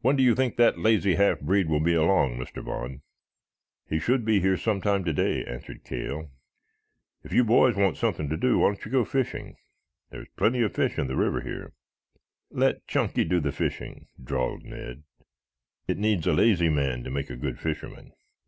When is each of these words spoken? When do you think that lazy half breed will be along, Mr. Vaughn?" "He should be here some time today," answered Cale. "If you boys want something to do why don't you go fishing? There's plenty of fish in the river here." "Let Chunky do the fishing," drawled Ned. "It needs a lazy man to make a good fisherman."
When 0.00 0.16
do 0.16 0.24
you 0.24 0.34
think 0.34 0.56
that 0.56 0.76
lazy 0.80 1.14
half 1.14 1.38
breed 1.40 1.68
will 1.68 1.78
be 1.78 1.94
along, 1.94 2.36
Mr. 2.36 2.64
Vaughn?" 2.64 3.02
"He 3.88 4.00
should 4.00 4.24
be 4.24 4.40
here 4.40 4.56
some 4.56 4.80
time 4.80 5.04
today," 5.04 5.44
answered 5.44 5.84
Cale. 5.84 6.32
"If 7.22 7.32
you 7.32 7.44
boys 7.44 7.76
want 7.76 7.96
something 7.96 8.28
to 8.28 8.36
do 8.36 8.58
why 8.58 8.70
don't 8.70 8.84
you 8.84 8.90
go 8.90 9.04
fishing? 9.04 9.54
There's 10.10 10.26
plenty 10.34 10.62
of 10.62 10.74
fish 10.74 10.98
in 10.98 11.06
the 11.06 11.14
river 11.14 11.42
here." 11.42 11.74
"Let 12.50 12.84
Chunky 12.88 13.24
do 13.24 13.38
the 13.38 13.52
fishing," 13.52 14.08
drawled 14.20 14.64
Ned. 14.64 15.04
"It 15.86 15.96
needs 15.96 16.26
a 16.26 16.32
lazy 16.32 16.68
man 16.68 17.04
to 17.04 17.10
make 17.10 17.30
a 17.30 17.36
good 17.36 17.60
fisherman." 17.60 18.14